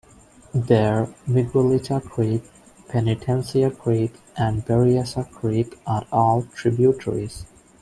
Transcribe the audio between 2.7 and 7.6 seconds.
Penitencia Creek, and Berryessa Creek are all tributaries.